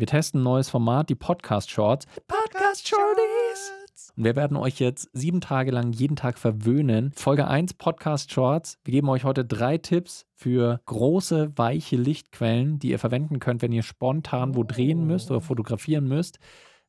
Wir 0.00 0.06
testen 0.06 0.40
ein 0.40 0.44
neues 0.44 0.70
Format, 0.70 1.10
die 1.10 1.14
Podcast 1.14 1.70
Shorts. 1.70 2.06
Podcast 2.26 2.88
Shorties! 2.88 4.14
Und 4.16 4.24
wir 4.24 4.34
werden 4.34 4.56
euch 4.56 4.80
jetzt 4.80 5.10
sieben 5.12 5.42
Tage 5.42 5.72
lang 5.72 5.92
jeden 5.92 6.16
Tag 6.16 6.38
verwöhnen. 6.38 7.12
Folge 7.12 7.46
1 7.46 7.74
Podcast 7.74 8.32
Shorts. 8.32 8.78
Wir 8.82 8.92
geben 8.92 9.10
euch 9.10 9.24
heute 9.24 9.44
drei 9.44 9.76
Tipps 9.76 10.24
für 10.32 10.80
große, 10.86 11.52
weiche 11.58 11.96
Lichtquellen, 11.96 12.78
die 12.78 12.88
ihr 12.88 12.98
verwenden 12.98 13.40
könnt, 13.40 13.60
wenn 13.60 13.72
ihr 13.72 13.82
spontan 13.82 14.54
wo 14.54 14.64
drehen 14.64 15.06
müsst 15.06 15.30
oder 15.30 15.42
fotografieren 15.42 16.08
müsst. 16.08 16.38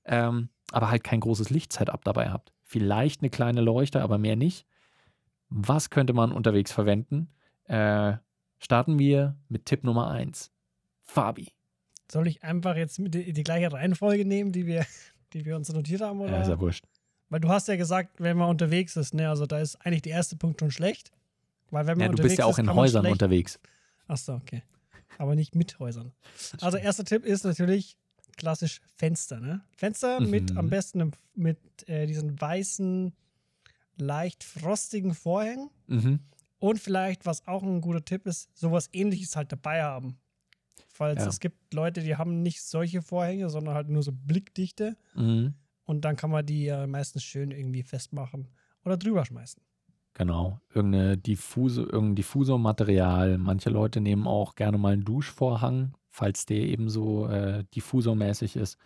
Ähm, 0.05 0.47
aber 0.71 0.89
halt 0.89 1.03
kein 1.03 1.19
großes 1.19 1.49
Lichtsetup 1.49 2.05
dabei 2.05 2.29
habt. 2.29 2.53
Vielleicht 2.63 3.19
eine 3.19 3.29
kleine 3.29 3.59
Leuchte, 3.59 4.03
aber 4.03 4.19
mehr 4.19 4.37
nicht. 4.37 4.65
Was 5.49 5.89
könnte 5.89 6.13
man 6.13 6.31
unterwegs 6.31 6.71
verwenden? 6.71 7.27
Äh, 7.65 8.13
starten 8.57 8.99
wir 8.99 9.35
mit 9.49 9.65
Tipp 9.65 9.83
Nummer 9.83 10.09
1. 10.11 10.53
Fabi. 11.03 11.51
Soll 12.11 12.27
ich 12.27 12.43
einfach 12.43 12.75
jetzt 12.75 12.97
die, 12.97 13.31
die, 13.31 13.43
gleiche 13.43 13.71
Reihenfolge 13.71 14.25
nehmen, 14.25 14.51
die 14.51 14.65
wir, 14.65 14.85
die 15.33 15.45
wir 15.45 15.55
uns 15.55 15.71
notiert 15.71 16.01
haben? 16.01 16.19
Oder? 16.19 16.33
Ja, 16.33 16.41
ist 16.41 16.49
ja 16.49 16.59
wurscht. 16.59 16.85
Weil 17.29 17.39
du 17.39 17.47
hast 17.47 17.69
ja 17.69 17.77
gesagt, 17.77 18.19
wenn 18.19 18.35
man 18.37 18.49
unterwegs 18.49 18.97
ist, 18.97 19.13
ne, 19.13 19.29
also 19.29 19.45
da 19.45 19.59
ist 19.59 19.77
eigentlich 19.85 20.01
der 20.01 20.11
erste 20.11 20.35
Punkt 20.35 20.59
schon 20.59 20.71
schlecht. 20.71 21.11
Weil 21.69 21.87
wenn 21.87 21.97
man 21.97 22.09
ja, 22.09 22.13
du 22.13 22.21
bist 22.21 22.37
ja 22.37 22.45
auch 22.45 22.51
ist, 22.51 22.59
in 22.59 22.73
Häusern 22.73 23.05
unterwegs. 23.05 23.57
Achso, 24.07 24.35
okay. 24.35 24.63
Aber 25.17 25.35
nicht 25.35 25.55
mit 25.55 25.79
Häusern. 25.79 26.11
Also 26.59 26.77
erster 26.77 27.05
Tipp 27.05 27.25
ist 27.25 27.45
natürlich 27.45 27.97
klassisch 28.35 28.81
Fenster, 28.97 29.39
ne? 29.39 29.61
Fenster 29.77 30.19
mhm. 30.19 30.29
mit 30.29 30.57
am 30.57 30.69
besten 30.69 31.11
mit 31.33 31.59
äh, 31.87 32.07
diesen 32.07 32.39
weißen, 32.39 33.13
leicht 33.97 34.43
frostigen 34.43 35.13
Vorhängen. 35.13 35.69
Mhm. 35.87 36.19
Und 36.59 36.79
vielleicht, 36.79 37.25
was 37.25 37.47
auch 37.47 37.63
ein 37.63 37.79
guter 37.79 38.03
Tipp 38.03 38.25
ist, 38.25 38.49
sowas 38.57 38.89
ähnliches 38.91 39.37
halt 39.37 39.51
dabei 39.51 39.83
haben. 39.83 40.17
Falls 41.01 41.23
ja. 41.23 41.29
es 41.29 41.39
gibt 41.39 41.73
Leute, 41.73 42.01
die 42.01 42.15
haben 42.15 42.43
nicht 42.43 42.61
solche 42.61 43.01
Vorhänge, 43.01 43.49
sondern 43.49 43.73
halt 43.73 43.89
nur 43.89 44.03
so 44.03 44.11
Blickdichte. 44.13 44.95
Mhm. 45.15 45.55
Und 45.83 46.05
dann 46.05 46.15
kann 46.15 46.29
man 46.29 46.45
die 46.45 46.65
ja 46.65 46.85
meistens 46.85 47.23
schön 47.23 47.49
irgendwie 47.49 47.81
festmachen 47.81 48.49
oder 48.85 48.97
drüber 48.97 49.25
schmeißen. 49.25 49.63
Genau, 50.13 50.61
irgendeine 50.71 51.17
Diffuse, 51.17 51.81
irgendein 51.81 52.17
Diffusormaterial. 52.17 53.39
Manche 53.39 53.71
Leute 53.71 53.99
nehmen 53.99 54.27
auch 54.27 54.53
gerne 54.53 54.77
mal 54.77 54.93
einen 54.93 55.03
Duschvorhang, 55.03 55.95
falls 56.11 56.45
der 56.45 56.59
eben 56.59 56.87
so 56.87 57.25
äh, 57.25 57.63
diffusormäßig 57.73 58.55
ist. 58.55 58.77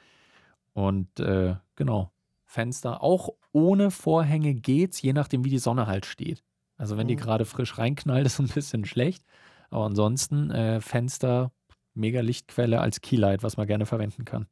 Und 0.71 1.19
äh, 1.19 1.57
genau, 1.75 2.13
Fenster. 2.45 3.03
Auch 3.03 3.27
ohne 3.51 3.91
Vorhänge 3.91 4.53
geht's, 4.53 5.01
je 5.01 5.11
nachdem, 5.11 5.43
wie 5.43 5.49
die 5.49 5.57
Sonne 5.57 5.85
halt 5.85 6.05
steht. 6.05 6.45
Also 6.77 6.95
wenn 6.95 7.09
die 7.09 7.17
mhm. 7.17 7.19
gerade 7.19 7.43
frisch 7.43 7.77
reinknallt, 7.77 8.25
ist 8.25 8.39
ein 8.39 8.47
bisschen 8.47 8.85
schlecht. 8.85 9.25
Aber 9.69 9.83
ansonsten 9.83 10.49
äh, 10.51 10.79
Fenster 10.79 11.51
mega 11.95 12.21
Lichtquelle 12.21 12.81
als 12.81 13.01
Keylight, 13.01 13.43
was 13.43 13.57
man 13.57 13.67
gerne 13.67 13.85
verwenden 13.85 14.25
kann. 14.25 14.47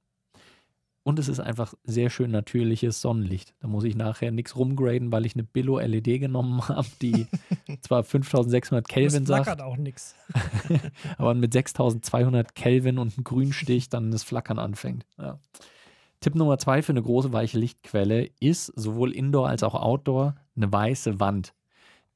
Und 1.06 1.20
es 1.20 1.28
ist 1.28 1.42
einfach 1.42 1.74
sehr 1.84 2.10
schön 2.10 2.32
natürliches 2.32 3.02
Sonnenlicht. 3.02 3.54
Da 3.60 3.68
muss 3.68 3.84
ich 3.84 3.96
nachher 3.96 4.32
nichts 4.32 4.56
rumgraden, 4.56 5.12
weil 5.12 5.26
ich 5.26 5.36
eine 5.36 5.44
Billo 5.44 5.80
LED 5.80 6.22
genommen 6.22 6.66
habe, 6.68 6.88
die 7.02 7.28
zwar 7.82 8.04
5600 8.04 8.88
Kelvin 8.88 9.26
sagt. 9.26 9.46
flackert 9.46 9.62
auch 9.62 9.76
nichts. 9.76 10.16
aber 11.18 11.34
mit 11.34 11.52
6200 11.52 12.56
Kelvin 12.56 13.00
und 13.00 13.18
einem 13.18 13.26
Grünstich 13.26 13.90
dann 13.90 14.12
das 14.12 14.24
Flackern 14.24 14.60
anfängt. 14.60 15.06
Ja. 15.18 15.40
Tipp 16.22 16.36
Nummer 16.36 16.58
zwei 16.58 16.82
für 16.82 16.94
eine 16.94 17.04
große 17.04 17.34
weiche 17.34 17.60
Lichtquelle 17.60 18.30
ist 18.40 18.68
sowohl 18.68 19.12
Indoor 19.12 19.50
als 19.50 19.62
auch 19.62 19.76
Outdoor 19.76 20.36
eine 20.56 20.72
weiße 20.72 21.20
Wand 21.20 21.54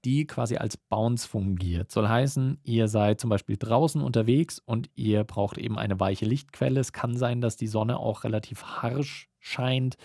die 0.06 0.26
quasi 0.26 0.58
als 0.58 0.78
Bounce 0.78 1.28
fungiert. 1.28 1.92
Soll 1.92 2.08
heißen, 2.08 2.60
ihr 2.64 2.88
seid 2.88 3.20
zum 3.20 3.30
Beispiel 3.30 3.58
draußen 3.58 4.02
unterwegs 4.02 4.60
und 4.60 4.90
ihr 4.96 5.24
braucht 5.24 5.58
eben 5.58 5.78
eine 5.78 6.00
weiche 6.00 6.26
Lichtquelle. 6.26 6.80
Es 6.80 6.94
kann 6.94 7.18
sein, 7.18 7.42
dass 7.42 7.58
die 7.58 7.68
Sonne 7.68 7.98
auch 7.98 8.24
relativ 8.24 8.64
harsch 8.64 9.30
scheint 9.40 9.98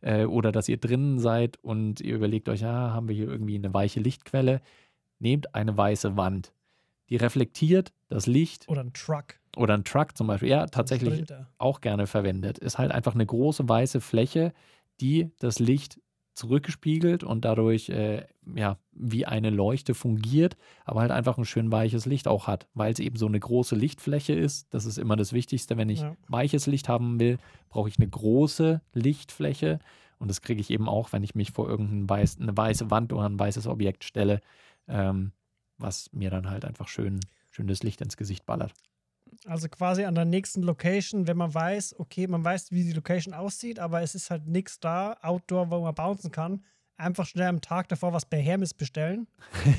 äh, 0.00 0.24
oder 0.24 0.52
dass 0.52 0.68
ihr 0.68 0.76
drinnen 0.76 1.18
seid 1.18 1.56
und 1.62 2.00
ihr 2.00 2.14
überlegt 2.14 2.48
euch, 2.48 2.60
ja, 2.60 2.92
haben 2.92 3.08
wir 3.08 3.14
hier 3.14 3.28
irgendwie 3.28 3.56
eine 3.56 3.72
weiche 3.72 4.00
Lichtquelle. 4.00 4.60
Nehmt 5.18 5.54
eine 5.54 5.76
weiße 5.76 6.16
Wand. 6.16 6.52
Die 7.08 7.16
reflektiert 7.16 7.92
das 8.08 8.26
Licht. 8.26 8.68
Oder 8.68 8.82
ein 8.82 8.92
Truck. 8.92 9.40
Oder 9.56 9.74
ein 9.74 9.84
Truck 9.84 10.16
zum 10.16 10.26
Beispiel. 10.26 10.50
Ja, 10.50 10.66
tatsächlich 10.66 11.24
auch 11.56 11.80
gerne 11.80 12.06
verwendet. 12.06 12.58
Ist 12.58 12.78
halt 12.78 12.92
einfach 12.92 13.14
eine 13.14 13.26
große 13.26 13.68
weiße 13.68 14.00
Fläche, 14.00 14.52
die 15.00 15.30
das 15.38 15.58
Licht 15.58 16.00
zurückgespiegelt 16.38 17.24
und 17.24 17.44
dadurch 17.44 17.88
äh, 17.90 18.24
ja 18.54 18.78
wie 18.92 19.26
eine 19.26 19.50
Leuchte 19.50 19.94
fungiert, 19.94 20.56
aber 20.84 21.00
halt 21.00 21.10
einfach 21.10 21.36
ein 21.36 21.44
schön 21.44 21.70
weiches 21.70 22.06
Licht 22.06 22.28
auch 22.28 22.46
hat, 22.46 22.68
weil 22.74 22.92
es 22.92 23.00
eben 23.00 23.16
so 23.16 23.26
eine 23.26 23.38
große 23.38 23.74
Lichtfläche 23.76 24.32
ist. 24.32 24.72
Das 24.72 24.86
ist 24.86 24.98
immer 24.98 25.16
das 25.16 25.32
Wichtigste. 25.32 25.76
Wenn 25.76 25.88
ich 25.88 26.00
ja. 26.00 26.16
weiches 26.28 26.66
Licht 26.66 26.88
haben 26.88 27.20
will, 27.20 27.38
brauche 27.68 27.88
ich 27.88 27.98
eine 27.98 28.08
große 28.08 28.80
Lichtfläche 28.94 29.80
und 30.18 30.28
das 30.28 30.40
kriege 30.40 30.60
ich 30.60 30.70
eben 30.70 30.88
auch, 30.88 31.12
wenn 31.12 31.22
ich 31.22 31.34
mich 31.34 31.52
vor 31.52 31.68
irgendeine 31.68 32.08
weiß, 32.08 32.38
weiße 32.40 32.90
Wand 32.90 33.12
oder 33.12 33.28
ein 33.28 33.38
weißes 33.38 33.66
Objekt 33.66 34.04
stelle, 34.04 34.40
ähm, 34.88 35.32
was 35.76 36.12
mir 36.12 36.30
dann 36.30 36.50
halt 36.50 36.64
einfach 36.64 36.88
schön, 36.88 37.20
schön 37.50 37.68
das 37.68 37.82
Licht 37.82 38.00
ins 38.00 38.16
Gesicht 38.16 38.46
ballert. 38.46 38.72
Also 39.46 39.68
quasi 39.68 40.04
an 40.04 40.14
der 40.14 40.24
nächsten 40.24 40.62
Location, 40.62 41.26
wenn 41.26 41.36
man 41.36 41.52
weiß, 41.52 41.98
okay, 41.98 42.26
man 42.26 42.44
weiß, 42.44 42.72
wie 42.72 42.84
die 42.84 42.92
Location 42.92 43.34
aussieht, 43.34 43.78
aber 43.78 44.02
es 44.02 44.14
ist 44.14 44.30
halt 44.30 44.46
nichts 44.46 44.80
da, 44.80 45.16
Outdoor, 45.22 45.70
wo 45.70 45.80
man 45.80 45.94
bouncen 45.94 46.30
kann, 46.30 46.64
einfach 46.96 47.26
schnell 47.26 47.48
am 47.48 47.60
Tag 47.60 47.88
davor 47.88 48.12
was 48.12 48.26
bei 48.26 48.40
Hermes 48.40 48.74
bestellen, 48.74 49.28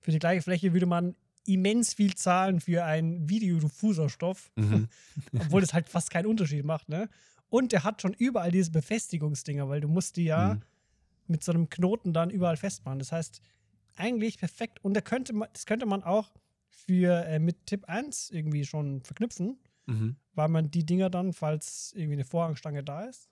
Für 0.00 0.12
die 0.12 0.18
gleiche 0.18 0.42
Fläche 0.42 0.72
würde 0.72 0.86
man 0.86 1.14
immens 1.46 1.94
viel 1.94 2.14
zahlen 2.14 2.60
für 2.60 2.84
einen 2.84 3.28
Videodiffuserstoff, 3.28 4.50
mhm. 4.56 4.88
obwohl 5.38 5.60
das 5.60 5.74
halt 5.74 5.88
fast 5.88 6.10
keinen 6.10 6.26
Unterschied 6.26 6.64
macht, 6.64 6.88
ne? 6.88 7.08
Und 7.48 7.72
der 7.72 7.82
hat 7.82 8.00
schon 8.00 8.14
überall 8.14 8.52
diese 8.52 8.70
Befestigungsdinger, 8.70 9.68
weil 9.68 9.80
du 9.80 9.88
musst 9.88 10.16
die 10.16 10.24
ja 10.24 10.54
mhm. 10.54 10.62
mit 11.26 11.42
so 11.42 11.52
einem 11.52 11.68
Knoten 11.68 12.12
dann 12.12 12.30
überall 12.30 12.56
festmachen. 12.56 13.00
Das 13.00 13.10
heißt, 13.10 13.42
eigentlich 13.96 14.38
perfekt. 14.38 14.78
Und 14.82 14.94
da 14.94 15.00
könnte 15.00 15.32
man, 15.32 15.48
das 15.52 15.66
könnte 15.66 15.84
man 15.84 16.04
auch 16.04 16.30
für 16.86 17.24
äh, 17.26 17.38
mit 17.38 17.66
Tipp 17.66 17.84
1 17.88 18.30
irgendwie 18.30 18.64
schon 18.64 19.02
verknüpfen, 19.02 19.58
mhm. 19.86 20.16
weil 20.34 20.48
man 20.48 20.70
die 20.70 20.84
Dinger 20.84 21.10
dann, 21.10 21.32
falls 21.32 21.92
irgendwie 21.94 22.14
eine 22.14 22.24
Vorhangstange 22.24 22.82
da 22.82 23.04
ist, 23.04 23.30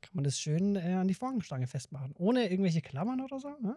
kann 0.00 0.12
man 0.14 0.24
das 0.24 0.38
schön 0.38 0.76
äh, 0.76 0.94
an 0.94 1.08
die 1.08 1.14
Vorhangstange 1.14 1.66
festmachen. 1.66 2.12
Ohne 2.16 2.50
irgendwelche 2.50 2.82
Klammern 2.82 3.20
oder 3.20 3.40
so. 3.40 3.56
Ne? 3.60 3.76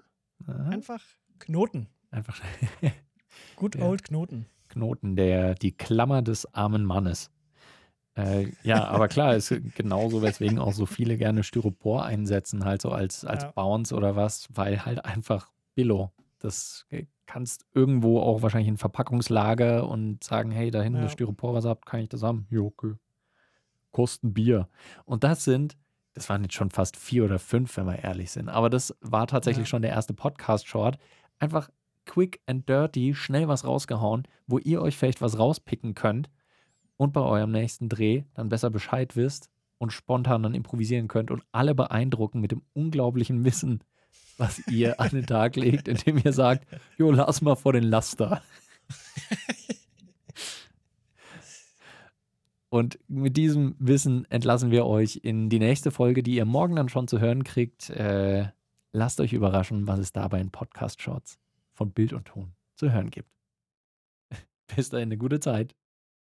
Einfach 0.69 1.03
Knoten. 1.39 1.87
Einfach. 2.11 2.41
Good 3.55 3.75
ja. 3.75 3.85
old 3.85 4.03
Knoten. 4.03 4.45
Knoten, 4.69 5.15
der, 5.15 5.55
die 5.55 5.71
Klammer 5.71 6.21
des 6.21 6.53
armen 6.53 6.85
Mannes. 6.85 7.31
Äh, 8.15 8.51
ja, 8.63 8.85
aber 8.85 9.07
klar, 9.07 9.35
ist 9.35 9.53
genauso, 9.75 10.21
weswegen 10.21 10.59
auch 10.59 10.73
so 10.73 10.85
viele 10.85 11.17
gerne 11.17 11.43
Styropor 11.43 12.05
einsetzen, 12.05 12.65
halt 12.65 12.81
so 12.81 12.91
als, 12.91 13.25
als 13.25 13.43
ja. 13.43 13.51
Bounce 13.51 13.95
oder 13.95 14.15
was, 14.15 14.47
weil 14.53 14.85
halt 14.85 15.05
einfach 15.05 15.51
Billo. 15.75 16.11
Das 16.39 16.85
kannst 17.25 17.65
irgendwo 17.73 18.19
auch 18.19 18.41
wahrscheinlich 18.41 18.69
ein 18.69 18.77
Verpackungslager 18.77 19.87
und 19.87 20.23
sagen, 20.23 20.51
hey, 20.51 20.71
da 20.71 20.81
hinten 20.81 20.97
ja. 20.97 21.03
das 21.03 21.13
Styropor, 21.13 21.53
was 21.53 21.65
habt, 21.65 21.85
kann 21.85 21.99
ich 21.99 22.09
das 22.09 22.23
haben? 22.23 22.47
Ja, 22.49 22.61
okay. 22.61 22.93
Kosten 23.91 24.33
Bier. 24.33 24.67
Und 25.05 25.23
das 25.23 25.43
sind, 25.43 25.77
das 26.13 26.29
waren 26.29 26.43
jetzt 26.43 26.55
schon 26.55 26.69
fast 26.69 26.97
vier 26.97 27.25
oder 27.25 27.39
fünf, 27.39 27.75
wenn 27.77 27.85
wir 27.85 28.03
ehrlich 28.03 28.31
sind. 28.31 28.49
Aber 28.49 28.69
das 28.69 28.95
war 29.01 29.27
tatsächlich 29.27 29.67
ja. 29.67 29.69
schon 29.69 29.81
der 29.81 29.91
erste 29.91 30.13
Podcast-Short. 30.13 30.97
Einfach 31.39 31.69
quick 32.05 32.41
and 32.45 32.67
dirty, 32.67 33.13
schnell 33.13 33.47
was 33.47 33.65
rausgehauen, 33.65 34.27
wo 34.47 34.57
ihr 34.57 34.81
euch 34.81 34.97
vielleicht 34.97 35.21
was 35.21 35.37
rauspicken 35.37 35.93
könnt 35.93 36.29
und 36.97 37.13
bei 37.13 37.21
eurem 37.21 37.51
nächsten 37.51 37.89
Dreh 37.89 38.23
dann 38.33 38.49
besser 38.49 38.69
Bescheid 38.69 39.15
wisst, 39.15 39.49
und 39.79 39.91
spontan 39.91 40.43
dann 40.43 40.53
improvisieren 40.53 41.07
könnt 41.07 41.31
und 41.31 41.43
alle 41.51 41.73
beeindrucken 41.73 42.41
mit 42.41 42.51
dem 42.51 42.61
unglaublichen 42.73 43.43
Wissen, 43.45 43.79
was 44.39 44.65
ihr 44.67 44.99
an 44.99 45.09
den 45.09 45.25
Tag 45.25 45.55
legt, 45.55 45.87
indem 45.87 46.17
ihr 46.23 46.33
sagt, 46.33 46.65
jo, 46.97 47.11
lass 47.11 47.41
mal 47.41 47.55
vor 47.55 47.73
den 47.73 47.83
Laster. 47.83 48.41
Und 52.69 52.99
mit 53.07 53.35
diesem 53.35 53.75
Wissen 53.79 54.25
entlassen 54.29 54.69
wir 54.69 54.85
euch 54.85 55.21
in 55.23 55.49
die 55.49 55.59
nächste 55.59 55.89
Folge, 55.89 56.21
die 56.21 56.35
ihr 56.35 56.45
morgen 56.45 56.75
dann 56.75 56.87
schon 56.89 57.07
zu 57.07 57.19
hören 57.19 57.43
kriegt. 57.43 57.89
Äh, 57.89 58.49
lasst 58.93 59.19
euch 59.19 59.33
überraschen, 59.33 59.87
was 59.87 59.99
es 59.99 60.11
dabei 60.11 60.39
in 60.39 60.51
Podcast-Shorts 60.51 61.39
von 61.73 61.91
Bild 61.91 62.13
und 62.13 62.25
Ton 62.25 62.53
zu 62.75 62.91
hören 62.91 63.09
gibt. 63.09 63.29
Bis 64.75 64.89
dahin 64.89 65.07
eine 65.07 65.17
gute 65.17 65.39
Zeit. 65.39 65.75